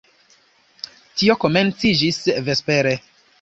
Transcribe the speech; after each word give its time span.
Tio 1.21 1.35
komenciĝis 1.43 2.19
vespere. 2.49 2.97